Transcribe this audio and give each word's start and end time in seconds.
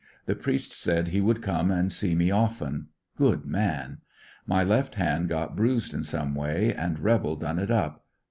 The 0.25 0.33
priest 0.33 0.71
said 0.73 1.13
lie 1.13 1.19
would 1.19 1.43
come 1.43 1.69
and 1.69 1.93
see 1.93 2.15
me 2.15 2.31
often. 2.31 2.87
Good 3.15 3.45
man. 3.45 3.99
My 4.47 4.63
left 4.63 4.95
hand 4.95 5.29
got 5.29 5.55
bruised 5.55 5.93
in 5.93 6.03
some 6.03 6.33
way 6.33 6.73
and 6.73 6.97
rebel 6.97 7.35
done 7.35 7.59
it 7.59 7.69
up. 7.69 8.03